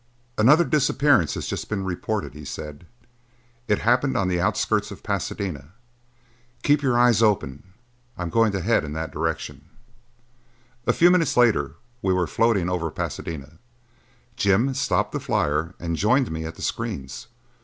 "Another 0.35 0.63
disappearance 0.65 1.35
has 1.35 1.45
just 1.45 1.69
been 1.69 1.85
reported," 1.85 2.33
he 2.33 2.43
said. 2.43 2.87
"It 3.67 3.77
happened 3.81 4.17
on 4.17 4.29
the 4.29 4.41
outskirts 4.41 4.89
of 4.89 5.03
Pasadena. 5.03 5.73
Keep 6.63 6.81
your 6.81 6.97
eyes 6.97 7.21
open: 7.21 7.61
I'm 8.17 8.31
going 8.31 8.51
to 8.53 8.61
head 8.61 8.83
in 8.83 8.93
that 8.93 9.11
direction." 9.11 9.65
A 10.87 10.91
few 10.93 11.11
minutes 11.11 11.37
later 11.37 11.75
we 12.01 12.13
were 12.15 12.25
floating 12.25 12.67
over 12.67 12.89
Pasadena. 12.89 13.59
Jim 14.35 14.73
stopped 14.73 15.11
the 15.11 15.19
flyer 15.19 15.75
and 15.79 15.95
joined 15.95 16.31
me 16.31 16.45
at 16.45 16.55
the 16.55 16.63
screens. 16.63 17.27